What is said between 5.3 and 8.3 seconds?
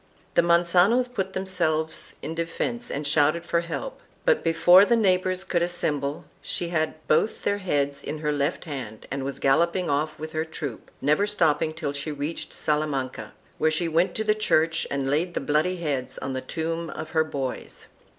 could assemble she had both their heads in